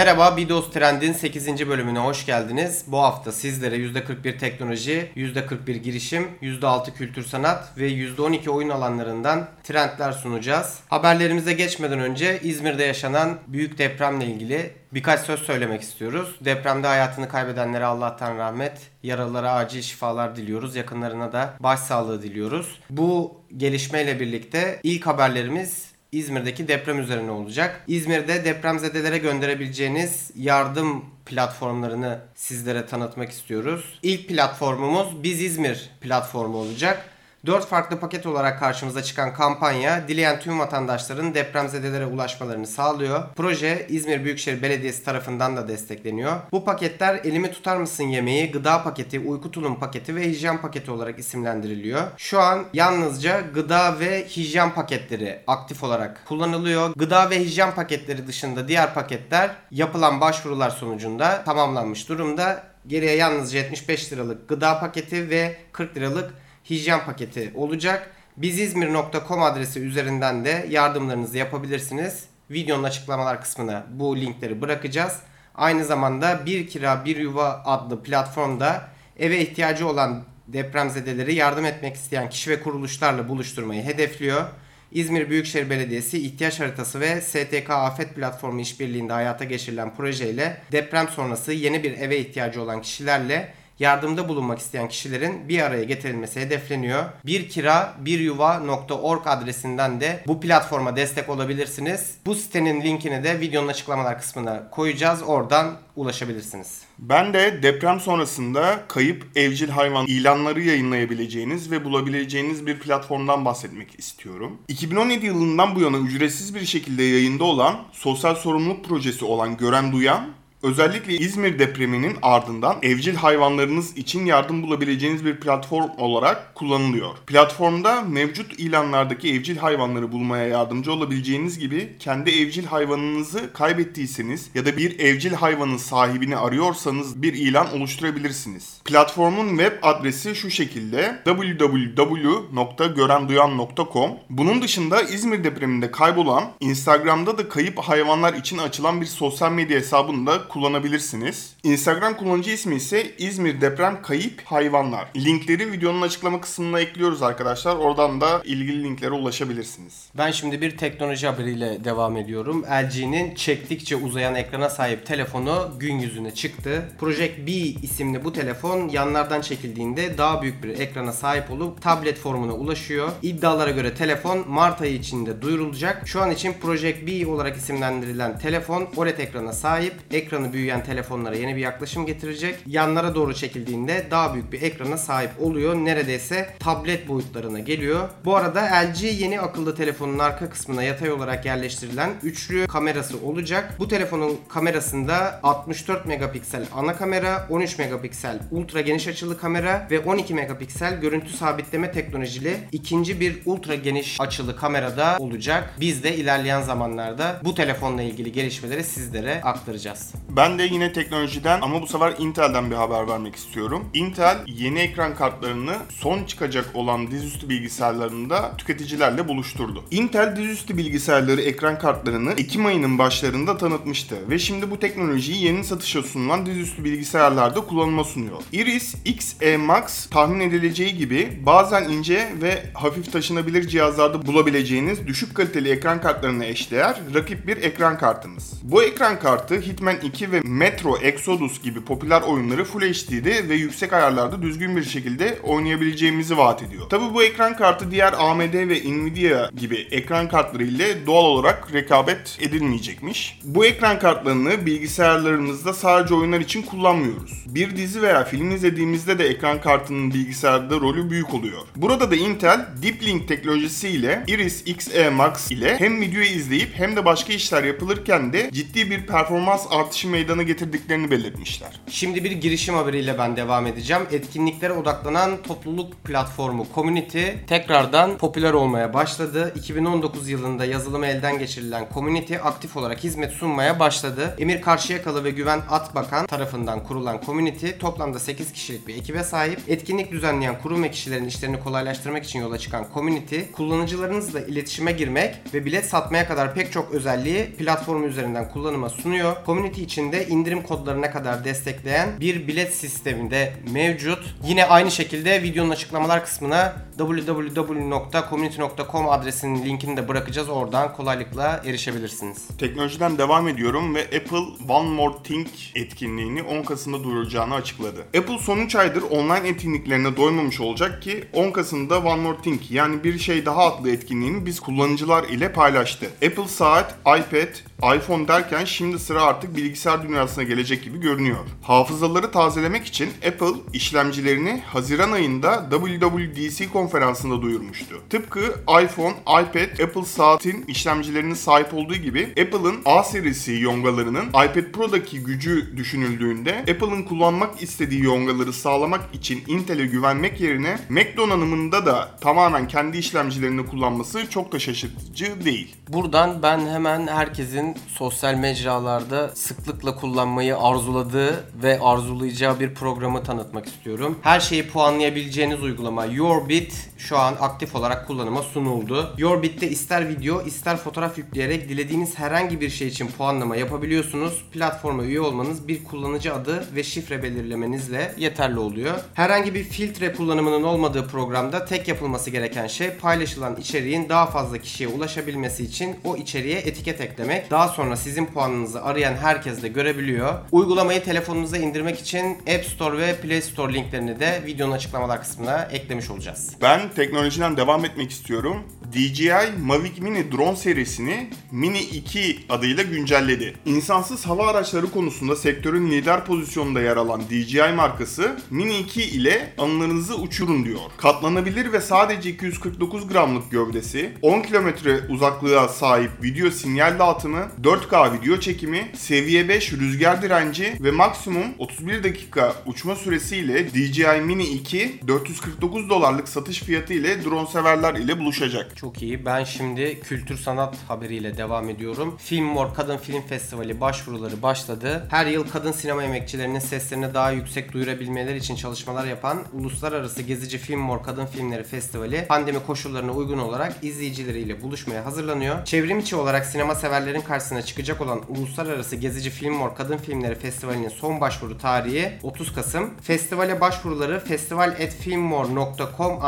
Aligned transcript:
Merhaba, 0.00 0.36
Bidos 0.36 0.70
Trend'in 0.70 1.12
8. 1.12 1.68
bölümüne 1.68 1.98
hoş 1.98 2.26
geldiniz. 2.26 2.84
Bu 2.86 2.98
hafta 2.98 3.32
sizlere 3.32 3.76
%41 3.76 4.38
teknoloji, 4.38 5.12
%41 5.16 5.76
girişim, 5.76 6.28
%6 6.42 6.94
kültür 6.94 7.24
sanat 7.24 7.78
ve 7.78 7.88
%12 7.88 8.50
oyun 8.50 8.68
alanlarından 8.68 9.48
trendler 9.64 10.12
sunacağız. 10.12 10.80
Haberlerimize 10.88 11.52
geçmeden 11.52 12.00
önce 12.00 12.40
İzmir'de 12.42 12.84
yaşanan 12.84 13.38
büyük 13.46 13.78
depremle 13.78 14.26
ilgili 14.26 14.72
birkaç 14.92 15.20
söz 15.20 15.40
söylemek 15.40 15.82
istiyoruz. 15.82 16.36
Depremde 16.40 16.86
hayatını 16.86 17.28
kaybedenlere 17.28 17.84
Allah'tan 17.84 18.38
rahmet, 18.38 18.78
yaralılara 19.02 19.52
acil 19.52 19.82
şifalar 19.82 20.36
diliyoruz. 20.36 20.76
Yakınlarına 20.76 21.32
da 21.32 21.54
başsağlığı 21.60 22.22
diliyoruz. 22.22 22.80
Bu 22.90 23.40
gelişmeyle 23.56 24.20
birlikte 24.20 24.80
ilk 24.82 25.06
haberlerimiz 25.06 25.89
İzmir'deki 26.12 26.68
deprem 26.68 26.98
üzerine 26.98 27.30
olacak. 27.30 27.84
İzmir'de 27.86 28.44
depremzedelere 28.44 29.18
gönderebileceğiniz 29.18 30.30
yardım 30.36 31.04
platformlarını 31.26 32.20
sizlere 32.34 32.86
tanıtmak 32.86 33.30
istiyoruz. 33.30 33.98
İlk 34.02 34.28
platformumuz 34.28 35.22
Biz 35.22 35.42
İzmir 35.42 35.90
platformu 36.00 36.56
olacak. 36.56 37.04
4 37.46 37.66
farklı 37.66 38.00
paket 38.00 38.26
olarak 38.26 38.60
karşımıza 38.60 39.02
çıkan 39.02 39.34
kampanya 39.34 40.08
dileyen 40.08 40.40
tüm 40.40 40.58
vatandaşların 40.58 41.34
depremzedelere 41.34 42.06
ulaşmalarını 42.06 42.66
sağlıyor. 42.66 43.22
Proje 43.36 43.86
İzmir 43.88 44.24
Büyükşehir 44.24 44.62
Belediyesi 44.62 45.04
tarafından 45.04 45.56
da 45.56 45.68
destekleniyor. 45.68 46.36
Bu 46.52 46.64
paketler 46.64 47.14
elimi 47.14 47.52
tutar 47.52 47.76
mısın 47.76 48.04
yemeği, 48.04 48.50
gıda 48.50 48.82
paketi, 48.82 49.20
uyku 49.20 49.50
tulum 49.50 49.80
paketi 49.80 50.16
ve 50.16 50.28
hijyen 50.28 50.60
paketi 50.60 50.90
olarak 50.90 51.18
isimlendiriliyor. 51.18 52.02
Şu 52.16 52.40
an 52.40 52.64
yalnızca 52.72 53.40
gıda 53.40 54.00
ve 54.00 54.26
hijyen 54.28 54.74
paketleri 54.74 55.42
aktif 55.46 55.84
olarak 55.84 56.26
kullanılıyor. 56.26 56.92
Gıda 56.96 57.30
ve 57.30 57.40
hijyen 57.40 57.74
paketleri 57.74 58.26
dışında 58.26 58.68
diğer 58.68 58.94
paketler 58.94 59.50
yapılan 59.70 60.20
başvurular 60.20 60.70
sonucunda 60.70 61.44
tamamlanmış 61.44 62.08
durumda. 62.08 62.62
Geriye 62.86 63.16
yalnızca 63.16 63.58
75 63.58 64.12
liralık 64.12 64.48
gıda 64.48 64.80
paketi 64.80 65.30
ve 65.30 65.56
40 65.72 65.96
liralık 65.96 66.34
hijyen 66.70 67.04
paketi 67.04 67.52
olacak. 67.54 68.10
Bizizmir.com 68.36 69.42
adresi 69.42 69.80
üzerinden 69.80 70.44
de 70.44 70.66
yardımlarınızı 70.70 71.38
yapabilirsiniz. 71.38 72.24
Videonun 72.50 72.82
açıklamalar 72.82 73.40
kısmına 73.40 73.86
bu 73.90 74.16
linkleri 74.16 74.60
bırakacağız. 74.60 75.16
Aynı 75.54 75.84
zamanda 75.84 76.46
Bir 76.46 76.66
Kira 76.66 77.04
Bir 77.04 77.16
Yuva 77.16 77.62
adlı 77.64 78.02
platformda 78.02 78.88
eve 79.18 79.40
ihtiyacı 79.40 79.88
olan 79.88 80.22
depremzedeleri 80.48 81.34
yardım 81.34 81.64
etmek 81.64 81.96
isteyen 81.96 82.30
kişi 82.30 82.50
ve 82.50 82.62
kuruluşlarla 82.62 83.28
buluşturmayı 83.28 83.82
hedefliyor. 83.82 84.44
İzmir 84.92 85.30
Büyükşehir 85.30 85.70
Belediyesi 85.70 86.26
ihtiyaç 86.26 86.60
haritası 86.60 87.00
ve 87.00 87.20
STK 87.20 87.70
Afet 87.70 88.14
Platformu 88.14 88.60
işbirliğinde 88.60 89.12
hayata 89.12 89.44
geçirilen 89.44 89.94
projeyle 89.96 90.60
deprem 90.72 91.08
sonrası 91.08 91.52
yeni 91.52 91.82
bir 91.82 91.98
eve 91.98 92.18
ihtiyacı 92.18 92.62
olan 92.62 92.82
kişilerle 92.82 93.54
yardımda 93.80 94.28
bulunmak 94.28 94.58
isteyen 94.58 94.88
kişilerin 94.88 95.48
bir 95.48 95.62
araya 95.62 95.84
getirilmesi 95.84 96.40
hedefleniyor. 96.40 97.04
Bir 97.26 97.48
kira 97.48 97.94
bir 97.98 98.18
yuva.org 98.18 99.26
adresinden 99.26 100.00
de 100.00 100.24
bu 100.26 100.40
platforma 100.40 100.96
destek 100.96 101.28
olabilirsiniz. 101.28 102.14
Bu 102.26 102.34
sitenin 102.34 102.82
linkini 102.82 103.24
de 103.24 103.40
videonun 103.40 103.68
açıklamalar 103.68 104.18
kısmına 104.18 104.70
koyacağız. 104.70 105.22
Oradan 105.22 105.76
ulaşabilirsiniz. 105.96 106.82
Ben 106.98 107.32
de 107.32 107.62
deprem 107.62 108.00
sonrasında 108.00 108.80
kayıp 108.88 109.26
evcil 109.36 109.68
hayvan 109.68 110.06
ilanları 110.06 110.60
yayınlayabileceğiniz 110.60 111.70
ve 111.70 111.84
bulabileceğiniz 111.84 112.66
bir 112.66 112.78
platformdan 112.78 113.44
bahsetmek 113.44 113.98
istiyorum. 113.98 114.58
2017 114.68 115.26
yılından 115.26 115.74
bu 115.74 115.80
yana 115.80 115.98
ücretsiz 115.98 116.54
bir 116.54 116.64
şekilde 116.66 117.02
yayında 117.02 117.44
olan 117.44 117.76
sosyal 117.92 118.34
sorumluluk 118.34 118.84
projesi 118.84 119.24
olan 119.24 119.56
Gören 119.56 119.92
Duyan 119.92 120.39
Özellikle 120.62 121.16
İzmir 121.16 121.58
depreminin 121.58 122.16
ardından 122.22 122.76
evcil 122.82 123.14
hayvanlarınız 123.14 123.96
için 123.96 124.26
yardım 124.26 124.62
bulabileceğiniz 124.62 125.24
bir 125.24 125.36
platform 125.36 125.90
olarak 125.98 126.54
kullanılıyor. 126.54 127.10
Platformda 127.26 128.02
mevcut 128.02 128.60
ilanlardaki 128.60 129.34
evcil 129.34 129.56
hayvanları 129.56 130.12
bulmaya 130.12 130.46
yardımcı 130.46 130.92
olabileceğiniz 130.92 131.58
gibi 131.58 131.96
kendi 131.98 132.30
evcil 132.30 132.64
hayvanınızı 132.64 133.52
kaybettiyseniz 133.52 134.50
ya 134.54 134.66
da 134.66 134.76
bir 134.76 134.98
evcil 134.98 135.32
hayvanın 135.32 135.76
sahibini 135.76 136.36
arıyorsanız 136.36 137.22
bir 137.22 137.34
ilan 137.34 137.76
oluşturabilirsiniz. 137.76 138.80
Platformun 138.84 139.48
web 139.48 139.72
adresi 139.82 140.34
şu 140.34 140.50
şekilde 140.50 141.22
www.görenduyan.com 141.24 144.10
Bunun 144.30 144.62
dışında 144.62 145.02
İzmir 145.02 145.44
depreminde 145.44 145.90
kaybolan, 145.90 146.44
Instagram'da 146.60 147.38
da 147.38 147.48
kayıp 147.48 147.78
hayvanlar 147.78 148.34
için 148.34 148.58
açılan 148.58 149.00
bir 149.00 149.06
sosyal 149.06 149.52
medya 149.52 149.78
hesabında 149.78 150.49
kullanabilirsiniz. 150.50 151.56
Instagram 151.62 152.16
kullanıcı 152.16 152.50
ismi 152.50 152.74
ise 152.74 153.16
İzmir 153.18 153.60
Deprem 153.60 154.02
Kayıp 154.02 154.42
Hayvanlar. 154.44 155.08
Linkleri 155.16 155.72
videonun 155.72 156.02
açıklama 156.02 156.40
kısmına 156.40 156.80
ekliyoruz 156.80 157.22
arkadaşlar. 157.22 157.76
Oradan 157.76 158.20
da 158.20 158.42
ilgili 158.44 158.84
linklere 158.84 159.10
ulaşabilirsiniz. 159.10 160.08
Ben 160.18 160.30
şimdi 160.30 160.60
bir 160.60 160.76
teknoloji 160.76 161.26
haberiyle 161.26 161.84
devam 161.84 162.16
ediyorum. 162.16 162.64
LG'nin 162.64 163.34
çektikçe 163.34 163.96
uzayan 163.96 164.34
ekrana 164.34 164.70
sahip 164.70 165.06
telefonu 165.06 165.70
gün 165.78 165.98
yüzüne 165.98 166.34
çıktı. 166.34 166.88
Project 166.98 167.38
B 167.46 167.50
isimli 167.52 168.24
bu 168.24 168.32
telefon 168.32 168.88
yanlardan 168.88 169.40
çekildiğinde 169.40 170.18
daha 170.18 170.42
büyük 170.42 170.62
bir 170.64 170.68
ekrana 170.68 171.12
sahip 171.12 171.50
olup 171.50 171.82
tablet 171.82 172.18
formuna 172.18 172.52
ulaşıyor. 172.52 173.08
İddialara 173.22 173.70
göre 173.70 173.94
telefon 173.94 174.48
Mart 174.48 174.82
ayı 174.82 174.94
içinde 174.94 175.42
duyurulacak. 175.42 176.08
Şu 176.08 176.22
an 176.22 176.30
için 176.30 176.54
Project 176.62 177.06
B 177.06 177.26
olarak 177.26 177.56
isimlendirilen 177.56 178.38
telefon 178.38 178.88
OLED 178.96 179.18
ekrana 179.18 179.52
sahip. 179.52 179.94
Ekranı 180.10 180.39
ekranı 180.40 180.52
büyüyen 180.52 180.84
telefonlara 180.84 181.36
yeni 181.36 181.56
bir 181.56 181.60
yaklaşım 181.60 182.06
getirecek. 182.06 182.56
Yanlara 182.66 183.14
doğru 183.14 183.34
çekildiğinde 183.34 184.06
daha 184.10 184.34
büyük 184.34 184.52
bir 184.52 184.62
ekrana 184.62 184.96
sahip 184.96 185.30
oluyor. 185.40 185.74
Neredeyse 185.74 186.48
tablet 186.58 187.08
boyutlarına 187.08 187.58
geliyor. 187.58 188.08
Bu 188.24 188.36
arada 188.36 188.60
LG 188.60 189.02
yeni 189.02 189.40
akıllı 189.40 189.74
telefonun 189.74 190.18
arka 190.18 190.50
kısmına 190.50 190.82
yatay 190.82 191.12
olarak 191.12 191.46
yerleştirilen 191.46 192.10
üçlü 192.22 192.66
kamerası 192.66 193.18
olacak. 193.24 193.74
Bu 193.78 193.88
telefonun 193.88 194.38
kamerasında 194.48 195.40
64 195.42 196.06
megapiksel 196.06 196.66
ana 196.74 196.96
kamera, 196.96 197.46
13 197.50 197.78
megapiksel 197.78 198.38
ultra 198.50 198.80
geniş 198.80 199.08
açılı 199.08 199.38
kamera 199.38 199.88
ve 199.90 200.00
12 200.00 200.34
megapiksel 200.34 201.00
görüntü 201.00 201.28
sabitleme 201.28 201.92
teknolojili 201.92 202.56
ikinci 202.72 203.20
bir 203.20 203.38
ultra 203.46 203.74
geniş 203.74 204.20
açılı 204.20 204.56
kamerada 204.56 205.16
olacak. 205.18 205.74
Biz 205.80 206.04
de 206.04 206.16
ilerleyen 206.16 206.62
zamanlarda 206.62 207.40
bu 207.44 207.54
telefonla 207.54 208.02
ilgili 208.02 208.32
gelişmeleri 208.32 208.84
sizlere 208.84 209.40
aktaracağız. 209.42 210.12
Ben 210.36 210.58
de 210.58 210.62
yine 210.62 210.92
teknolojiden 210.92 211.60
ama 211.60 211.82
bu 211.82 211.86
sefer 211.86 212.14
Intel'den 212.18 212.70
bir 212.70 212.76
haber 212.76 213.08
vermek 213.08 213.36
istiyorum. 213.36 213.84
Intel 213.94 214.38
yeni 214.46 214.78
ekran 214.78 215.14
kartlarını 215.14 215.76
son 215.88 216.24
çıkacak 216.24 216.70
olan 216.74 217.10
dizüstü 217.10 217.48
bilgisayarlarında 217.48 218.56
tüketicilerle 218.56 219.28
buluşturdu. 219.28 219.84
Intel 219.90 220.36
dizüstü 220.36 220.76
bilgisayarları 220.76 221.40
ekran 221.40 221.78
kartlarını 221.78 222.32
Ekim 222.32 222.66
ayının 222.66 222.98
başlarında 222.98 223.56
tanıtmıştı 223.56 224.30
ve 224.30 224.38
şimdi 224.38 224.70
bu 224.70 224.78
teknolojiyi 224.78 225.44
yeni 225.44 225.64
satışa 225.64 226.02
sunulan 226.02 226.46
dizüstü 226.46 226.84
bilgisayarlarda 226.84 227.60
kullanıma 227.60 228.04
sunuyor. 228.04 228.42
Iris 228.52 228.94
Xe 229.04 229.56
Max 229.56 230.06
tahmin 230.06 230.40
edileceği 230.40 230.96
gibi 230.96 231.40
bazen 231.46 231.84
ince 231.88 232.32
ve 232.42 232.62
hafif 232.74 233.12
taşınabilir 233.12 233.68
cihazlarda 233.68 234.26
bulabileceğiniz 234.26 235.06
düşük 235.06 235.34
kaliteli 235.34 235.70
ekran 235.70 236.00
kartlarına 236.00 236.44
eşdeğer 236.44 237.00
rakip 237.14 237.46
bir 237.46 237.56
ekran 237.56 237.98
kartımız. 237.98 238.52
Bu 238.62 238.82
ekran 238.82 239.18
kartı 239.18 239.60
Hitman 239.60 239.96
2 240.02 240.19
2 240.20 240.32
ve 240.32 240.40
Metro 240.44 240.96
Exodus 240.96 241.62
gibi 241.62 241.80
popüler 241.80 242.22
oyunları 242.22 242.64
Full 242.64 242.80
HD'de 242.80 243.48
ve 243.48 243.54
yüksek 243.54 243.92
ayarlarda 243.92 244.42
düzgün 244.42 244.76
bir 244.76 244.84
şekilde 244.84 245.38
oynayabileceğimizi 245.42 246.36
vaat 246.38 246.62
ediyor. 246.62 246.88
Tabi 246.88 247.14
bu 247.14 247.22
ekran 247.22 247.56
kartı 247.56 247.90
diğer 247.90 248.14
AMD 248.18 248.54
ve 248.54 248.80
Nvidia 248.92 249.50
gibi 249.56 249.88
ekran 249.90 250.28
kartları 250.28 250.64
ile 250.64 251.06
doğal 251.06 251.24
olarak 251.24 251.74
rekabet 251.74 252.38
edilmeyecekmiş. 252.40 253.38
Bu 253.44 253.66
ekran 253.66 253.98
kartlarını 253.98 254.66
bilgisayarlarımızda 254.66 255.72
sadece 255.72 256.14
oyunlar 256.14 256.40
için 256.40 256.62
kullanmıyoruz. 256.62 257.44
Bir 257.46 257.76
dizi 257.76 258.02
veya 258.02 258.24
film 258.24 258.50
izlediğimizde 258.50 259.18
de 259.18 259.24
ekran 259.24 259.60
kartının 259.60 260.14
bilgisayarda 260.14 260.80
rolü 260.80 261.10
büyük 261.10 261.34
oluyor. 261.34 261.60
Burada 261.76 262.10
da 262.10 262.16
Intel 262.16 262.66
Deep 262.82 263.02
Link 263.02 263.28
teknolojisiyle 263.28 264.24
Iris 264.26 264.64
Xe 264.64 265.10
Max 265.10 265.50
ile 265.50 265.78
hem 265.78 266.00
videoyu 266.00 266.26
izleyip 266.26 266.70
hem 266.74 266.96
de 266.96 267.04
başka 267.04 267.32
işler 267.32 267.64
yapılırken 267.64 268.32
de 268.32 268.50
ciddi 268.52 268.90
bir 268.90 269.06
performans 269.06 269.66
artışı 269.70 270.09
meydana 270.10 270.42
getirdiklerini 270.42 271.10
belirtmişler. 271.10 271.80
Şimdi 271.88 272.24
bir 272.24 272.30
girişim 272.30 272.74
haberiyle 272.74 273.18
ben 273.18 273.36
devam 273.36 273.66
edeceğim. 273.66 274.02
Etkinliklere 274.12 274.72
odaklanan 274.72 275.42
topluluk 275.42 276.04
platformu 276.04 276.66
Community 276.74 277.24
tekrardan 277.46 278.18
popüler 278.18 278.52
olmaya 278.52 278.94
başladı. 278.94 279.52
2019 279.56 280.28
yılında 280.28 280.64
yazılımı 280.64 281.06
elden 281.06 281.38
geçirilen 281.38 281.88
Community 281.94 282.36
aktif 282.36 282.76
olarak 282.76 283.04
hizmet 283.04 283.32
sunmaya 283.32 283.80
başladı. 283.80 284.36
Emir 284.38 284.62
Karşıyakalı 284.62 285.24
ve 285.24 285.30
Güven 285.30 285.62
Atbakan 285.70 286.26
tarafından 286.26 286.84
kurulan 286.84 287.20
Community 287.26 287.70
toplamda 287.70 288.18
8 288.18 288.52
kişilik 288.52 288.88
bir 288.88 288.94
ekibe 288.96 289.24
sahip. 289.24 289.60
Etkinlik 289.68 290.12
düzenleyen 290.12 290.58
kurum 290.62 290.82
ve 290.82 290.90
kişilerin 290.90 291.24
işlerini 291.24 291.60
kolaylaştırmak 291.60 292.24
için 292.24 292.40
yola 292.40 292.58
çıkan 292.58 292.86
Community, 292.94 293.40
kullanıcılarınızla 293.52 294.40
iletişime 294.40 294.92
girmek 294.92 295.36
ve 295.54 295.64
bilet 295.64 295.86
satmaya 295.86 296.28
kadar 296.28 296.54
pek 296.54 296.72
çok 296.72 296.90
özelliği 296.90 297.44
platformu 297.44 298.06
üzerinden 298.06 298.48
kullanıma 298.48 298.88
sunuyor. 298.88 299.36
Community 299.46 299.82
içinde 300.00 300.26
indirim 300.26 300.62
kodlarına 300.62 301.10
kadar 301.10 301.44
destekleyen 301.44 302.20
bir 302.20 302.48
bilet 302.48 302.74
sisteminde 302.74 303.52
mevcut. 303.72 304.34
Yine 304.44 304.64
aynı 304.64 304.90
şekilde 304.90 305.42
videonun 305.42 305.70
açıklamalar 305.70 306.24
kısmına 306.24 306.76
www.community.com 306.98 309.08
adresinin 309.08 309.64
linkini 309.64 309.96
de 309.96 310.08
bırakacağız. 310.08 310.48
Oradan 310.48 310.92
kolaylıkla 310.92 311.62
erişebilirsiniz. 311.66 312.48
Teknolojiden 312.58 313.18
devam 313.18 313.48
ediyorum 313.48 313.94
ve 313.94 314.02
Apple 314.02 314.44
One 314.68 314.88
More 314.88 315.14
Thing 315.24 315.46
etkinliğini 315.74 316.42
10 316.42 316.62
Kasım'da 316.62 317.04
duyuracağını 317.04 317.54
açıkladı. 317.54 318.00
Apple 318.00 318.38
son 318.38 318.58
3 318.58 318.76
aydır 318.76 319.02
online 319.02 319.48
etkinliklerine 319.48 320.16
doymamış 320.16 320.60
olacak 320.60 321.02
ki 321.02 321.24
10 321.32 321.50
Kasım'da 321.50 321.98
One 321.98 322.22
More 322.22 322.38
Thing 322.42 322.60
yani 322.70 323.04
bir 323.04 323.18
şey 323.18 323.46
daha 323.46 323.64
adlı 323.64 323.90
etkinliğini 323.90 324.46
biz 324.46 324.60
kullanıcılar 324.60 325.24
ile 325.24 325.52
paylaştı. 325.52 326.06
Apple 326.26 326.48
saat, 326.48 326.94
iPad, 327.00 327.69
iPhone 327.96 328.28
derken 328.28 328.64
şimdi 328.64 328.98
sıra 328.98 329.22
artık 329.22 329.56
bilgisayar 329.56 330.02
dünyasına 330.02 330.44
gelecek 330.44 330.84
gibi 330.84 331.00
görünüyor. 331.00 331.38
Hafızaları 331.62 332.30
tazelemek 332.30 332.86
için 332.86 333.10
Apple 333.26 333.60
işlemcilerini 333.72 334.62
Haziran 334.66 335.12
ayında 335.12 335.66
WWDC 335.70 336.68
konferansında 336.72 337.42
duyurmuştu. 337.42 338.02
Tıpkı 338.10 338.40
iPhone, 338.84 339.14
iPad, 339.26 339.78
Apple 339.84 340.04
saatin 340.04 340.64
işlemcilerine 340.68 341.34
sahip 341.34 341.74
olduğu 341.74 341.96
gibi 341.96 342.22
Apple'ın 342.22 342.76
A 342.84 343.02
serisi 343.02 343.60
yongalarının 343.60 344.28
iPad 344.28 344.72
Pro'daki 344.72 345.20
gücü 345.20 345.76
düşünüldüğünde 345.76 346.58
Apple'ın 346.58 347.02
kullanmak 347.02 347.62
istediği 347.62 348.02
yongaları 348.02 348.52
sağlamak 348.52 349.00
için 349.12 349.42
Intel'e 349.46 349.86
güvenmek 349.86 350.40
yerine 350.40 350.78
Mac 350.88 351.16
donanımında 351.16 351.86
da 351.86 352.10
tamamen 352.20 352.68
kendi 352.68 352.98
işlemcilerini 352.98 353.66
kullanması 353.66 354.30
çok 354.30 354.52
da 354.52 354.58
şaşırtıcı 354.58 355.44
değil. 355.44 355.76
Buradan 355.88 356.42
ben 356.42 356.66
hemen 356.66 357.06
herkesin 357.06 357.69
sosyal 357.88 358.34
mecralarda 358.34 359.30
sıklıkla 359.34 359.96
kullanmayı 359.96 360.58
arzuladığı 360.58 361.44
ve 361.62 361.80
arzulayacağı 361.80 362.60
bir 362.60 362.74
programı 362.74 363.22
tanıtmak 363.22 363.66
istiyorum. 363.66 364.18
Her 364.22 364.40
şeyi 364.40 364.68
puanlayabileceğiniz 364.68 365.62
uygulama 365.62 366.04
Yourbit 366.04 366.89
şu 367.00 367.18
an 367.18 367.36
aktif 367.40 367.74
olarak 367.74 368.06
kullanıma 368.06 368.42
sunuldu. 368.42 369.14
Yourbit'te 369.18 369.68
ister 369.68 370.08
video 370.08 370.42
ister 370.42 370.76
fotoğraf 370.76 371.18
yükleyerek 371.18 371.68
dilediğiniz 371.68 372.18
herhangi 372.18 372.60
bir 372.60 372.70
şey 372.70 372.88
için 372.88 373.06
puanlama 373.06 373.56
yapabiliyorsunuz. 373.56 374.44
Platforma 374.52 375.04
üye 375.04 375.20
olmanız 375.20 375.68
bir 375.68 375.84
kullanıcı 375.84 376.34
adı 376.34 376.64
ve 376.74 376.82
şifre 376.82 377.22
belirlemenizle 377.22 378.14
yeterli 378.18 378.58
oluyor. 378.58 378.94
Herhangi 379.14 379.54
bir 379.54 379.64
filtre 379.64 380.12
kullanımının 380.12 380.62
olmadığı 380.62 381.08
programda 381.08 381.64
tek 381.64 381.88
yapılması 381.88 382.30
gereken 382.30 382.66
şey 382.66 382.90
paylaşılan 382.90 383.56
içeriğin 383.56 384.08
daha 384.08 384.26
fazla 384.26 384.58
kişiye 384.58 384.88
ulaşabilmesi 384.88 385.64
için 385.64 385.96
o 386.04 386.16
içeriğe 386.16 386.58
etiket 386.58 387.00
eklemek. 387.00 387.50
Daha 387.50 387.68
sonra 387.68 387.96
sizin 387.96 388.26
puanınızı 388.26 388.82
arayan 388.82 389.14
herkes 389.14 389.62
de 389.62 389.68
görebiliyor. 389.68 390.34
Uygulamayı 390.52 391.04
telefonunuza 391.04 391.56
indirmek 391.56 392.00
için 392.00 392.38
App 392.56 392.64
Store 392.64 392.98
ve 392.98 393.16
Play 393.16 393.42
Store 393.42 393.74
linklerini 393.74 394.20
de 394.20 394.42
videonun 394.46 394.72
açıklamalar 394.72 395.20
kısmına 395.20 395.62
eklemiş 395.62 396.10
olacağız. 396.10 396.50
Ben 396.62 396.89
teknolojiden 396.94 397.56
devam 397.56 397.84
etmek 397.84 398.10
istiyorum. 398.10 398.56
DJI 398.92 399.32
Mavic 399.62 400.00
Mini 400.00 400.32
drone 400.32 400.56
serisini 400.56 401.30
Mini 401.50 401.80
2 401.80 402.38
adıyla 402.48 402.82
güncelledi. 402.82 403.54
İnsansız 403.66 404.26
hava 404.26 404.46
araçları 404.46 404.90
konusunda 404.90 405.36
sektörün 405.36 405.90
lider 405.90 406.24
pozisyonunda 406.24 406.80
yer 406.80 406.96
alan 406.96 407.22
DJI 407.30 407.72
markası 407.76 408.36
Mini 408.50 408.78
2 408.78 409.02
ile 409.02 409.52
anılarınızı 409.58 410.16
uçurun 410.16 410.64
diyor. 410.64 410.80
Katlanabilir 410.96 411.72
ve 411.72 411.80
sadece 411.80 412.30
249 412.30 413.08
gramlık 413.08 413.50
gövdesi, 413.50 414.12
10 414.22 414.42
kilometre 414.42 415.00
uzaklığa 415.08 415.68
sahip 415.68 416.10
video 416.22 416.50
sinyal 416.50 416.98
dağıtımı, 416.98 417.48
4K 417.62 418.20
video 418.20 418.40
çekimi, 418.40 418.88
seviye 418.96 419.48
5 419.48 419.72
rüzgar 419.72 420.22
direnci 420.22 420.76
ve 420.80 420.90
maksimum 420.90 421.46
31 421.58 422.02
dakika 422.02 422.54
uçma 422.66 422.96
süresiyle 422.96 423.70
DJI 423.70 424.20
Mini 424.24 424.44
2 424.44 425.00
449 425.08 425.90
dolarlık 425.90 426.28
satış 426.28 426.60
fiyatı 426.60 426.79
ile 426.88 427.24
drone 427.24 427.46
severler 427.46 427.94
ile 427.94 428.18
buluşacak. 428.18 428.76
Çok 428.76 429.02
iyi. 429.02 429.24
Ben 429.26 429.44
şimdi 429.44 430.00
kültür 430.00 430.38
sanat 430.38 430.76
haberiyle 430.88 431.36
devam 431.36 431.68
ediyorum. 431.68 432.16
Filmmore 432.18 432.72
Kadın 432.74 432.96
Film 432.96 433.22
Festivali 433.22 433.80
başvuruları 433.80 434.42
başladı. 434.42 435.06
Her 435.10 435.26
yıl 435.26 435.48
kadın 435.48 435.72
sinema 435.72 436.02
emekçilerinin 436.02 436.58
seslerini 436.58 437.14
daha 437.14 437.30
yüksek 437.30 437.72
duyurabilmeleri 437.72 438.38
için 438.38 438.56
çalışmalar 438.56 439.06
yapan 439.06 439.38
Uluslararası 439.52 440.22
Gezici 440.22 440.58
Filmmore 440.58 441.02
Kadın 441.02 441.26
Filmleri 441.26 441.64
Festivali 441.64 442.26
pandemi 442.28 442.66
koşullarına 442.66 443.12
uygun 443.12 443.38
olarak 443.38 443.74
izleyicileriyle 443.82 444.62
buluşmaya 444.62 445.06
hazırlanıyor. 445.06 445.64
Çevrim 445.64 445.98
içi 445.98 446.16
olarak 446.16 446.46
sinema 446.46 446.74
severlerin 446.74 447.20
karşısına 447.20 447.62
çıkacak 447.62 448.00
olan 448.00 448.20
Uluslararası 448.28 448.96
Gezici 448.96 449.30
Filmmore 449.30 449.74
Kadın 449.74 449.96
Filmleri 449.96 450.34
Festivali'nin 450.34 450.88
son 450.88 451.20
başvuru 451.20 451.58
tarihi 451.58 452.12
30 452.22 452.54
Kasım. 452.54 452.90
Festivale 453.02 453.60
başvuruları 453.60 454.20
festival.filmmore.com 454.20 456.18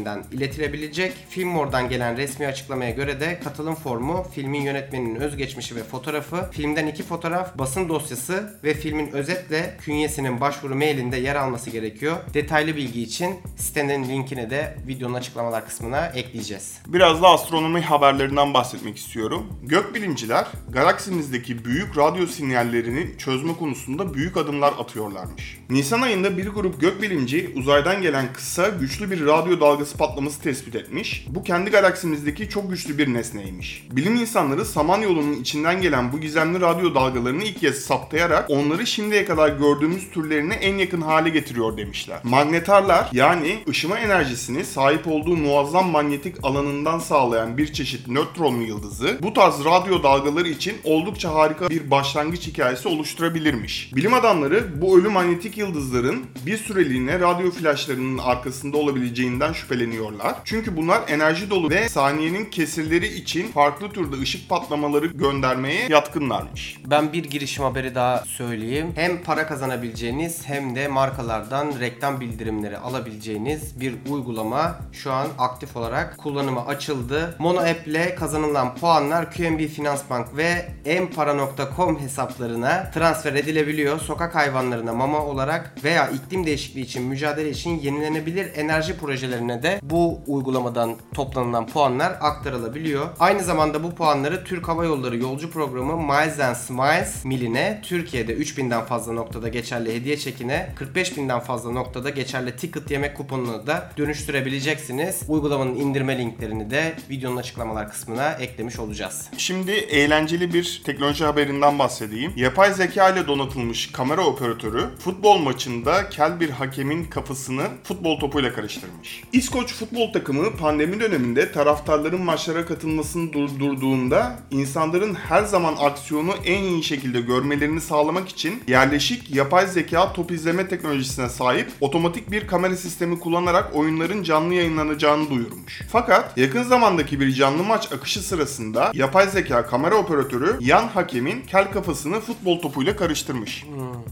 adresinden 0.00 0.24
iletilebilecek. 0.32 1.12
Filmmore'dan 1.28 1.88
gelen 1.88 2.16
resmi 2.16 2.46
açıklamaya 2.46 2.90
göre 2.90 3.20
de 3.20 3.40
katılım 3.44 3.74
formu, 3.74 4.26
filmin 4.34 4.60
yönetmeninin 4.60 5.20
özgeçmişi 5.20 5.76
ve 5.76 5.84
fotoğrafı, 5.84 6.50
filmden 6.52 6.86
iki 6.86 7.02
fotoğraf, 7.02 7.58
basın 7.58 7.88
dosyası 7.88 8.58
ve 8.64 8.74
filmin 8.74 9.12
özetle 9.12 9.76
künyesinin 9.80 10.40
başvuru 10.40 10.74
mailinde 10.74 11.16
yer 11.16 11.36
alması 11.36 11.70
gerekiyor. 11.70 12.16
Detaylı 12.34 12.76
bilgi 12.76 13.02
için 13.02 13.34
sitenin 13.56 14.08
linkini 14.08 14.50
de 14.50 14.76
videonun 14.86 15.14
açıklamalar 15.14 15.66
kısmına 15.66 16.06
ekleyeceğiz. 16.06 16.78
Biraz 16.86 17.22
da 17.22 17.28
astronomi 17.28 17.80
haberlerinden 17.80 18.54
bahsetmek 18.54 18.96
istiyorum. 18.96 19.46
Gökbilimciler 19.62 20.46
galaksimizdeki 20.68 21.64
büyük 21.64 21.98
radyo 21.98 22.26
sinyallerini 22.26 23.18
çözme 23.18 23.56
konusunda 23.56 24.14
büyük 24.14 24.36
adımlar 24.36 24.72
atıyorlarmış. 24.78 25.58
Nisan 25.70 26.02
ayında 26.02 26.38
bir 26.38 26.48
grup 26.48 26.80
gökbilimci 26.80 27.52
uzaydan 27.56 28.02
gelen 28.02 28.32
kısa 28.32 28.68
güçlü 28.68 29.10
bir 29.10 29.26
radyo 29.26 29.60
dalgası 29.60 29.89
patlaması 29.96 30.42
tespit 30.42 30.74
etmiş. 30.74 31.26
Bu 31.28 31.42
kendi 31.42 31.70
galaksimizdeki 31.70 32.48
çok 32.48 32.70
güçlü 32.70 32.98
bir 32.98 33.14
nesneymiş. 33.14 33.86
Bilim 33.90 34.14
insanları 34.14 34.64
Samanyolu'nun 34.64 35.32
içinden 35.32 35.82
gelen 35.82 36.12
bu 36.12 36.20
gizemli 36.20 36.60
radyo 36.60 36.94
dalgalarını 36.94 37.44
ilk 37.44 37.60
kez 37.60 37.84
saptayarak 37.84 38.50
onları 38.50 38.86
şimdiye 38.86 39.24
kadar 39.24 39.48
gördüğümüz 39.48 40.10
türlerine 40.10 40.54
en 40.54 40.76
yakın 40.76 41.00
hale 41.00 41.28
getiriyor 41.28 41.76
demişler. 41.76 42.20
Magnetarlar 42.24 43.08
yani 43.12 43.58
ışıma 43.68 43.98
enerjisini 43.98 44.64
sahip 44.64 45.06
olduğu 45.06 45.36
muazzam 45.36 45.88
manyetik 45.88 46.36
alanından 46.42 46.98
sağlayan 46.98 47.58
bir 47.58 47.72
çeşit 47.72 48.08
nötron 48.08 48.60
yıldızı 48.60 49.18
bu 49.22 49.32
tarz 49.32 49.64
radyo 49.64 50.02
dalgaları 50.02 50.48
için 50.48 50.76
oldukça 50.84 51.34
harika 51.34 51.70
bir 51.70 51.90
başlangıç 51.90 52.46
hikayesi 52.46 52.88
oluşturabilirmiş. 52.88 53.92
Bilim 53.96 54.14
adamları 54.14 54.80
bu 54.82 54.98
ölü 54.98 55.08
manyetik 55.08 55.58
yıldızların 55.58 56.24
bir 56.46 56.56
süreliğine 56.56 57.20
radyo 57.20 57.50
flaşlarının 57.50 58.18
arkasında 58.18 58.76
olabileceğinden 58.76 59.52
şüpheleniyorlar. 59.70 60.34
Çünkü 60.44 60.76
bunlar 60.76 61.02
enerji 61.08 61.50
dolu 61.50 61.70
ve 61.70 61.88
saniyenin 61.88 62.44
kesirleri 62.44 63.06
için 63.06 63.52
farklı 63.52 63.92
türde 63.92 64.16
ışık 64.22 64.48
patlamaları 64.48 65.06
göndermeye 65.06 65.86
yatkınlarmış. 65.88 66.76
Ben 66.86 67.12
bir 67.12 67.24
girişim 67.24 67.64
haberi 67.64 67.94
daha 67.94 68.18
söyleyeyim. 68.18 68.92
Hem 68.94 69.22
para 69.22 69.46
kazanabileceğiniz 69.46 70.48
hem 70.48 70.74
de 70.76 70.88
markalardan 70.88 71.72
reklam 71.80 72.20
bildirimleri 72.20 72.78
alabileceğiniz 72.78 73.80
bir 73.80 73.94
uygulama 74.10 74.78
şu 74.92 75.12
an 75.12 75.26
aktif 75.38 75.76
olarak 75.76 76.18
kullanıma 76.18 76.66
açıldı. 76.66 77.36
Mono 77.38 77.60
App 77.60 77.86
ile 77.86 78.14
kazanılan 78.14 78.74
puanlar 78.74 79.32
QNB 79.32 79.68
Finansbank 79.68 80.36
ve 80.36 80.68
empara.com 80.84 82.00
hesaplarına 82.00 82.90
transfer 82.94 83.34
edilebiliyor. 83.34 84.00
Sokak 84.00 84.34
hayvanlarına 84.34 84.92
mama 84.92 85.24
olarak 85.24 85.74
veya 85.84 86.08
iklim 86.08 86.46
değişikliği 86.46 86.82
için 86.82 87.02
mücadele 87.02 87.50
için 87.50 87.80
yenilenebilir 87.80 88.56
enerji 88.56 88.98
projelerine 88.98 89.59
de 89.62 89.80
bu 89.82 90.20
uygulamadan 90.26 90.96
toplanılan 91.14 91.66
puanlar 91.66 92.12
aktarılabiliyor. 92.20 93.08
Aynı 93.20 93.42
zamanda 93.42 93.82
bu 93.82 93.94
puanları 93.94 94.44
Türk 94.44 94.68
Hava 94.68 94.84
Yolları 94.84 95.16
yolcu 95.16 95.50
programı 95.50 95.96
Miles 95.96 96.40
and 96.40 96.54
Smiles 96.54 97.24
miline 97.24 97.80
Türkiye'de 97.84 98.34
3000'den 98.34 98.84
fazla 98.84 99.12
noktada 99.12 99.48
geçerli 99.48 99.94
hediye 99.94 100.16
çekine 100.16 100.74
45.000'den 100.78 101.40
fazla 101.40 101.70
noktada 101.72 102.10
geçerli 102.10 102.56
ticket 102.56 102.90
yemek 102.90 103.16
kuponunu 103.16 103.66
da 103.66 103.90
dönüştürebileceksiniz. 103.96 105.22
Uygulamanın 105.28 105.74
indirme 105.74 106.18
linklerini 106.18 106.70
de 106.70 106.94
videonun 107.10 107.36
açıklamalar 107.36 107.90
kısmına 107.90 108.32
eklemiş 108.32 108.78
olacağız. 108.78 109.26
Şimdi 109.36 109.70
eğlenceli 109.70 110.54
bir 110.54 110.82
teknoloji 110.84 111.24
haberinden 111.24 111.78
bahsedeyim. 111.78 112.32
Yapay 112.36 112.72
zeka 112.72 113.10
ile 113.10 113.26
donatılmış 113.26 113.92
kamera 113.92 114.26
operatörü 114.26 114.84
futbol 114.98 115.38
maçında 115.38 116.08
kel 116.08 116.40
bir 116.40 116.50
hakemin 116.50 117.04
kafasını 117.04 117.62
futbol 117.84 118.18
topuyla 118.20 118.52
karıştırmış. 118.52 119.22
İskoç 119.32 119.49
futbol 119.50 120.12
takımı 120.12 120.56
pandemi 120.56 121.00
döneminde 121.00 121.52
taraftarların 121.52 122.20
maçlara 122.22 122.66
katılmasını 122.66 123.32
durdurduğunda 123.32 124.38
insanların 124.50 125.14
her 125.14 125.42
zaman 125.42 125.76
aksiyonu 125.80 126.34
en 126.44 126.62
iyi 126.62 126.82
şekilde 126.82 127.20
görmelerini 127.20 127.80
sağlamak 127.80 128.28
için 128.28 128.62
yerleşik 128.68 129.34
yapay 129.34 129.66
zeka 129.66 130.12
top 130.12 130.30
izleme 130.30 130.68
teknolojisine 130.68 131.28
sahip 131.28 131.70
otomatik 131.80 132.30
bir 132.30 132.46
kamera 132.46 132.76
sistemi 132.76 133.18
kullanarak 133.18 133.76
oyunların 133.76 134.22
canlı 134.22 134.54
yayınlanacağını 134.54 135.30
duyurmuş. 135.30 135.82
Fakat 135.92 136.38
yakın 136.38 136.62
zamandaki 136.62 137.20
bir 137.20 137.32
canlı 137.32 137.64
maç 137.64 137.92
akışı 137.92 138.22
sırasında 138.22 138.90
yapay 138.94 139.28
zeka 139.28 139.66
kamera 139.66 139.94
operatörü 139.94 140.56
yan 140.60 140.88
hakemin 140.88 141.42
kel 141.42 141.72
kafasını 141.72 142.20
futbol 142.20 142.60
topuyla 142.60 142.96
karıştırmış. 142.96 143.64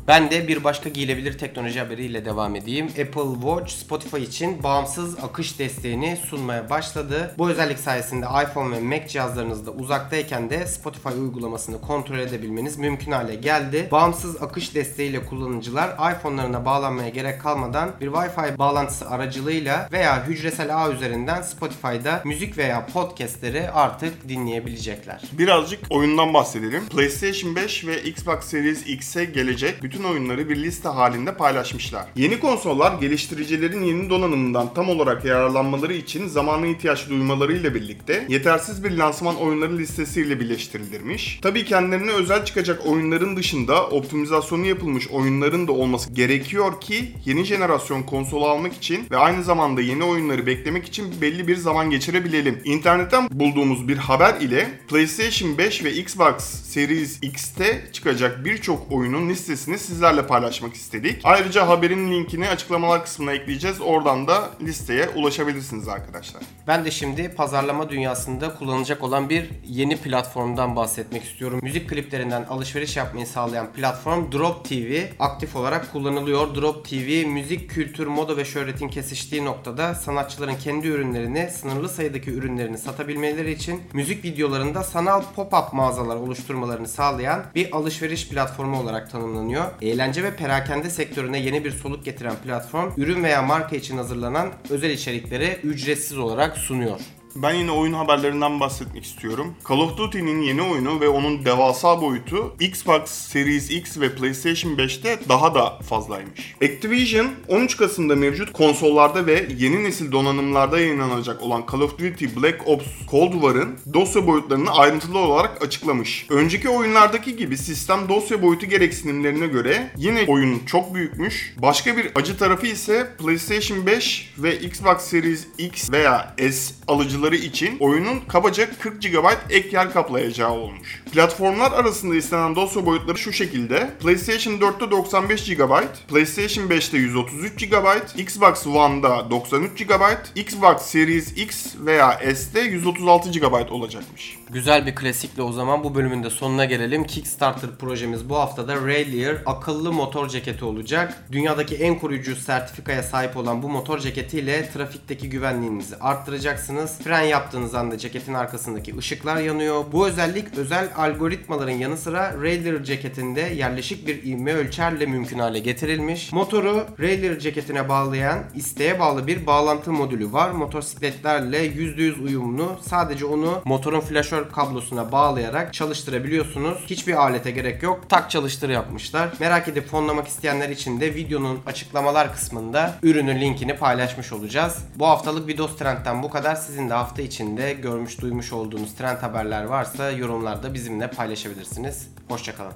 Ben 0.08 0.30
de 0.30 0.48
bir 0.48 0.64
başka 0.64 0.88
giyilebilir 0.88 1.38
teknoloji 1.38 1.80
haberiyle 1.80 2.24
devam 2.24 2.56
edeyim. 2.56 2.86
Apple 2.86 3.34
Watch 3.40 3.72
Spotify 3.72 4.22
için 4.22 4.62
bağımsız 4.62 5.18
akış 5.28 5.58
desteğini 5.58 6.18
sunmaya 6.28 6.70
başladı. 6.70 7.34
Bu 7.38 7.50
özellik 7.50 7.78
sayesinde 7.78 8.26
iPhone 8.26 8.76
ve 8.76 8.80
Mac 8.80 9.08
cihazlarınızda 9.08 9.70
uzaktayken 9.70 10.50
de 10.50 10.66
Spotify 10.66 11.08
uygulamasını 11.08 11.80
kontrol 11.80 12.18
edebilmeniz 12.18 12.78
mümkün 12.78 13.12
hale 13.12 13.34
geldi. 13.34 13.88
Bağımsız 13.92 14.42
akış 14.42 14.74
desteğiyle 14.74 15.26
kullanıcılar 15.26 16.12
iPhone'larına 16.12 16.64
bağlanmaya 16.64 17.08
gerek 17.08 17.40
kalmadan 17.40 17.90
bir 18.00 18.08
Wi-Fi 18.08 18.58
bağlantısı 18.58 19.10
aracılığıyla 19.10 19.88
veya 19.92 20.26
hücresel 20.26 20.84
ağ 20.84 20.92
üzerinden 20.92 21.42
Spotify'da 21.42 22.22
müzik 22.24 22.58
veya 22.58 22.86
podcastleri 22.86 23.70
artık 23.70 24.28
dinleyebilecekler. 24.28 25.22
Birazcık 25.32 25.80
oyundan 25.90 26.34
bahsedelim. 26.34 26.88
PlayStation 26.88 27.56
5 27.56 27.86
ve 27.86 28.02
Xbox 28.02 28.44
Series 28.44 28.86
X'e 28.86 29.24
gelecek 29.24 29.82
bütün 29.82 30.04
oyunları 30.04 30.48
bir 30.48 30.56
liste 30.56 30.88
halinde 30.88 31.34
paylaşmışlar. 31.34 32.04
Yeni 32.16 32.40
konsollar 32.40 33.00
geliştiricilerin 33.00 33.82
yeni 33.82 34.10
donanımından 34.10 34.74
tam 34.74 34.88
olarak 34.88 35.17
yararlanmaları 35.24 35.94
için 35.94 36.28
zamana 36.28 36.66
ihtiyaç 36.66 37.08
duymalarıyla 37.08 37.74
birlikte 37.74 38.26
yetersiz 38.28 38.84
bir 38.84 38.90
lansman 38.90 39.36
oyunları 39.36 39.78
listesiyle 39.78 40.40
birleştirilmiş. 40.40 41.38
Tabii 41.42 41.64
kendilerine 41.64 42.10
özel 42.10 42.44
çıkacak 42.44 42.86
oyunların 42.86 43.36
dışında 43.36 43.86
optimizasyonu 43.86 44.66
yapılmış 44.66 45.08
oyunların 45.08 45.68
da 45.68 45.72
olması 45.72 46.12
gerekiyor 46.12 46.80
ki 46.80 47.12
yeni 47.24 47.44
jenerasyon 47.44 48.02
konsolu 48.02 48.46
almak 48.46 48.74
için 48.74 49.06
ve 49.10 49.16
aynı 49.16 49.44
zamanda 49.44 49.80
yeni 49.80 50.04
oyunları 50.04 50.46
beklemek 50.46 50.86
için 50.86 51.20
belli 51.20 51.48
bir 51.48 51.56
zaman 51.56 51.90
geçirebilelim. 51.90 52.60
İnternetten 52.64 53.28
bulduğumuz 53.30 53.88
bir 53.88 53.96
haber 53.96 54.40
ile 54.40 54.70
PlayStation 54.88 55.58
5 55.58 55.84
ve 55.84 55.92
Xbox 55.92 56.34
Series 56.38 57.18
X'te 57.22 57.88
çıkacak 57.92 58.44
birçok 58.44 58.92
oyunun 58.92 59.28
listesini 59.28 59.78
sizlerle 59.78 60.26
paylaşmak 60.26 60.74
istedik. 60.74 61.20
Ayrıca 61.24 61.68
haberin 61.68 62.12
linkini 62.12 62.48
açıklamalar 62.48 63.04
kısmına 63.04 63.32
ekleyeceğiz. 63.32 63.80
Oradan 63.80 64.26
da 64.28 64.50
listeye 64.62 65.07
ulaşabilirsiniz 65.08 65.88
arkadaşlar. 65.88 66.42
Ben 66.66 66.84
de 66.84 66.90
şimdi 66.90 67.28
pazarlama 67.28 67.90
dünyasında 67.90 68.54
kullanılacak 68.54 69.02
olan 69.02 69.28
bir 69.28 69.50
yeni 69.66 69.96
platformdan 69.96 70.76
bahsetmek 70.76 71.24
istiyorum. 71.24 71.60
Müzik 71.62 71.90
kliplerinden 71.90 72.44
alışveriş 72.44 72.96
yapmayı 72.96 73.26
sağlayan 73.26 73.72
platform 73.72 74.32
Drop 74.32 74.64
TV 74.64 75.02
aktif 75.18 75.56
olarak 75.56 75.92
kullanılıyor. 75.92 76.54
Drop 76.54 76.88
TV 76.88 77.26
müzik, 77.26 77.70
kültür, 77.70 78.06
moda 78.06 78.36
ve 78.36 78.44
şöhretin 78.44 78.88
kesiştiği 78.88 79.44
noktada 79.44 79.94
sanatçıların 79.94 80.54
kendi 80.54 80.86
ürünlerini, 80.86 81.50
sınırlı 81.50 81.88
sayıdaki 81.88 82.30
ürünlerini 82.30 82.78
satabilmeleri 82.78 83.52
için 83.52 83.82
müzik 83.92 84.24
videolarında 84.24 84.84
sanal 84.84 85.22
pop-up 85.36 85.74
mağazalar 85.76 86.16
oluşturmalarını 86.16 86.88
sağlayan 86.88 87.44
bir 87.54 87.76
alışveriş 87.76 88.28
platformu 88.28 88.80
olarak 88.80 89.10
tanımlanıyor. 89.10 89.64
Eğlence 89.82 90.24
ve 90.24 90.36
perakende 90.36 90.90
sektörüne 90.90 91.38
yeni 91.38 91.64
bir 91.64 91.70
soluk 91.70 92.04
getiren 92.04 92.36
platform, 92.44 92.92
ürün 92.96 93.24
veya 93.24 93.42
marka 93.42 93.76
için 93.76 93.96
hazırlanan 93.96 94.48
özel 94.70 94.90
içerikleri 94.98 95.58
ücretsiz 95.62 96.18
olarak 96.18 96.58
sunuyor. 96.58 97.00
Ben 97.42 97.54
yine 97.54 97.70
oyun 97.70 97.92
haberlerinden 97.92 98.60
bahsetmek 98.60 99.04
istiyorum. 99.04 99.54
Call 99.68 99.78
of 99.78 99.96
Duty'nin 99.96 100.42
yeni 100.42 100.62
oyunu 100.62 101.00
ve 101.00 101.08
onun 101.08 101.44
devasa 101.44 102.02
boyutu 102.02 102.54
Xbox 102.60 103.10
Series 103.10 103.70
X 103.70 104.00
ve 104.00 104.14
PlayStation 104.14 104.72
5'te 104.72 105.18
daha 105.28 105.54
da 105.54 105.78
fazlaymış. 105.78 106.56
Activision 106.62 107.26
13 107.48 107.76
Kasım'da 107.76 108.16
mevcut 108.16 108.52
konsollarda 108.52 109.26
ve 109.26 109.48
yeni 109.58 109.84
nesil 109.84 110.12
donanımlarda 110.12 110.80
yayınlanacak 110.80 111.42
olan 111.42 111.64
Call 111.72 111.80
of 111.80 111.98
Duty 111.98 112.26
Black 112.36 112.68
Ops 112.68 112.86
Cold 113.10 113.32
War'ın 113.32 113.78
dosya 113.94 114.26
boyutlarını 114.26 114.70
ayrıntılı 114.70 115.18
olarak 115.18 115.62
açıklamış. 115.62 116.26
Önceki 116.30 116.68
oyunlardaki 116.68 117.36
gibi 117.36 117.56
sistem 117.56 118.08
dosya 118.08 118.42
boyutu 118.42 118.66
gereksinimlerine 118.66 119.46
göre 119.46 119.90
yine 119.96 120.24
oyun 120.28 120.58
çok 120.66 120.94
büyükmüş. 120.94 121.54
Başka 121.62 121.96
bir 121.96 122.10
acı 122.14 122.38
tarafı 122.38 122.66
ise 122.66 123.16
PlayStation 123.18 123.86
5 123.86 124.34
ve 124.38 124.58
Xbox 124.58 124.98
Series 124.98 125.46
X 125.58 125.90
veya 125.90 126.34
S 126.38 126.74
alıcıları 126.88 127.27
için 127.36 127.78
oyunun 127.78 128.20
kabaca 128.28 128.70
40 128.78 129.02
GB 129.02 129.26
ek 129.50 129.68
yer 129.72 129.92
kaplayacağı 129.92 130.52
olmuş. 130.52 131.02
Platformlar 131.12 131.72
arasında 131.72 132.14
istenen 132.16 132.56
dosya 132.56 132.86
boyutları 132.86 133.18
şu 133.18 133.32
şekilde. 133.32 133.90
PlayStation 134.02 134.52
4'te 134.54 134.90
95 134.90 135.44
GB, 135.44 135.72
PlayStation 136.08 136.64
5'te 136.64 136.98
133 136.98 137.70
GB, 137.70 138.18
Xbox 138.20 138.66
One'da 138.66 139.30
93 139.30 139.86
GB, 139.86 140.02
Xbox 140.36 140.82
Series 140.82 141.32
X 141.36 141.74
veya 141.78 142.20
S'te 142.34 142.60
136 142.60 143.30
GB 143.30 143.70
olacakmış. 143.70 144.38
Güzel 144.50 144.86
bir 144.86 144.94
klasikle 144.94 145.42
o 145.42 145.52
zaman 145.52 145.84
bu 145.84 145.94
bölümün 145.94 146.22
de 146.22 146.30
sonuna 146.30 146.64
gelelim. 146.64 147.04
Kickstarter 147.04 147.70
projemiz 147.78 148.28
bu 148.28 148.36
haftada 148.36 148.76
Raylear 148.86 149.36
akıllı 149.46 149.92
motor 149.92 150.28
ceketi 150.28 150.64
olacak. 150.64 151.24
Dünyadaki 151.32 151.76
en 151.76 151.98
koruyucu 151.98 152.36
sertifikaya 152.36 153.02
sahip 153.02 153.36
olan 153.36 153.62
bu 153.62 153.68
motor 153.68 153.98
ceketiyle 153.98 154.70
trafikteki 154.70 155.30
güvenliğinizi 155.30 155.96
arttıracaksınız. 155.96 156.98
Fren 157.04 157.17
yaptığınız 157.22 157.74
anda 157.74 157.98
ceketin 157.98 158.34
arkasındaki 158.34 158.96
ışıklar 158.96 159.36
yanıyor. 159.36 159.84
Bu 159.92 160.08
özellik 160.08 160.58
özel 160.58 160.88
algoritmaların 160.96 161.72
yanı 161.72 161.96
sıra 161.96 162.34
Raylear 162.42 162.84
ceketinde 162.84 163.40
yerleşik 163.40 164.06
bir 164.06 164.22
ivme 164.22 164.54
ölçerle 164.54 165.06
mümkün 165.06 165.38
hale 165.38 165.58
getirilmiş. 165.58 166.32
Motoru 166.32 166.86
Raylear 167.00 167.38
ceketine 167.38 167.88
bağlayan 167.88 168.38
isteğe 168.54 169.00
bağlı 169.00 169.26
bir 169.26 169.46
bağlantı 169.46 169.92
modülü 169.92 170.32
var. 170.32 170.50
Motosikletlerle 170.50 171.66
%100 171.66 172.22
uyumlu. 172.22 172.78
Sadece 172.82 173.24
onu 173.24 173.62
motorun 173.64 174.00
flaşör 174.00 174.50
kablosuna 174.50 175.12
bağlayarak 175.12 175.74
çalıştırabiliyorsunuz. 175.74 176.78
Hiçbir 176.86 177.14
alete 177.14 177.50
gerek 177.50 177.82
yok. 177.82 178.00
Tak 178.08 178.30
çalıştır 178.30 178.68
yapmışlar. 178.68 179.28
Merak 179.40 179.68
edip 179.68 179.88
fonlamak 179.88 180.28
isteyenler 180.28 180.68
için 180.68 181.00
de 181.00 181.14
videonun 181.14 181.60
açıklamalar 181.66 182.32
kısmında 182.32 182.94
ürünün 183.02 183.40
linkini 183.40 183.76
paylaşmış 183.76 184.32
olacağız. 184.32 184.78
Bu 184.96 185.06
haftalık 185.06 185.48
Vidos 185.48 185.76
Trend'den 185.76 186.22
bu 186.22 186.30
kadar. 186.30 186.54
Sizin 186.54 186.90
de 186.90 186.94
hafta 186.98 187.22
içinde 187.22 187.72
görmüş 187.72 188.20
duymuş 188.20 188.52
olduğunuz 188.52 188.94
trend 188.94 189.18
haberler 189.18 189.64
varsa 189.64 190.10
yorumlarda 190.10 190.74
bizimle 190.74 191.10
paylaşabilirsiniz. 191.10 192.08
Hoşçakalın. 192.28 192.72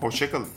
Hoşçakalın. 0.00 0.48